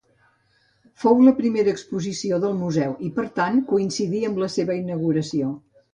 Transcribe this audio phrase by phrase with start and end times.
[1.01, 5.53] Fou la primera exposició del Museu i, per tant, coincidí amb la seva inauguració.